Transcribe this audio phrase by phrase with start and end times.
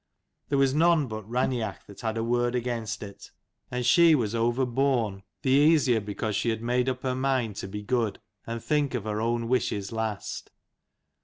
[0.49, 3.29] There was none but Raineach that had a word against it;
[3.69, 7.55] and she was x 177 overborne the easier because she had made up her mind
[7.57, 10.49] to be good, and think of her own wishes last.